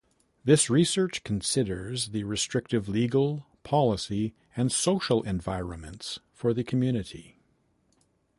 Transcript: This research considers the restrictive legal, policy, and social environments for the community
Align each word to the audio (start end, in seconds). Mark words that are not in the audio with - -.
This 0.43 0.67
research 0.67 1.23
considers 1.23 2.07
the 2.07 2.23
restrictive 2.23 2.89
legal, 2.89 3.45
policy, 3.61 4.33
and 4.57 4.71
social 4.71 5.21
environments 5.21 6.17
for 6.33 6.55
the 6.55 6.63
community 6.63 7.37